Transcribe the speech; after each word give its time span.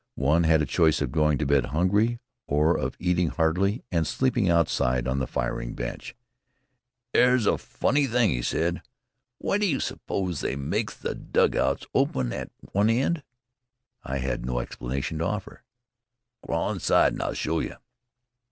One 0.17 0.45
had 0.45 0.63
a 0.63 0.65
choice 0.65 0.99
of 0.99 1.11
going 1.11 1.37
to 1.37 1.45
bed 1.45 1.65
hungry 1.67 2.17
or 2.47 2.75
of 2.75 2.95
eating 2.97 3.27
heartily 3.27 3.83
and 3.91 4.07
sleeping 4.07 4.49
outside 4.49 5.07
on 5.07 5.19
the 5.19 5.27
firing 5.27 5.75
bench. 5.75 6.15
"'Ere's 7.13 7.45
a 7.45 7.55
funny 7.59 8.07
thing," 8.07 8.31
he 8.31 8.41
said. 8.41 8.81
"W'y 9.39 9.59
do 9.59 9.67
you 9.67 9.79
suppose 9.79 10.41
they 10.41 10.55
makes 10.55 10.95
the 10.95 11.13
dugouts 11.13 11.85
open 11.93 12.33
at 12.33 12.49
one 12.71 12.89
end?" 12.89 13.21
I 14.01 14.17
had 14.17 14.43
no 14.43 14.57
explanation 14.59 15.19
to 15.19 15.25
offer. 15.25 15.61
"Crawl 16.43 16.71
inside 16.71 17.13
an' 17.13 17.21
I'll 17.21 17.35
show 17.35 17.59
you." 17.59 17.75